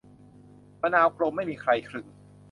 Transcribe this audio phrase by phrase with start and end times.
[0.81, 2.07] มะนาวกลมไม่มีใครกลึง